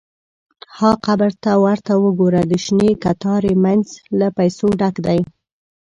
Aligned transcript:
–ها 0.77 0.91
قبر! 1.05 1.31
ته 1.43 1.51
ورته 1.63 1.93
وګوره، 2.03 2.41
د 2.51 2.53
شنې 2.63 2.91
کتارې 3.05 3.53
مینځ 3.63 3.87
له 4.19 4.27
پیسو 4.37 4.65
ډک 4.79 4.95
دی. 5.05 5.19